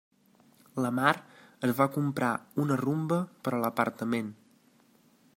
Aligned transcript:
La 0.83 0.89
Mar 0.99 1.11
es 1.67 1.73
va 1.81 1.85
comprar 1.97 2.29
una 2.63 2.77
Rumba 2.81 3.19
per 3.47 3.53
a 3.57 3.61
l'apartament. 3.65 4.33